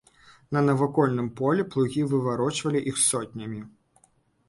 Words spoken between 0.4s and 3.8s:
На навакольным полі плугі выварочвалі іх сотнямі.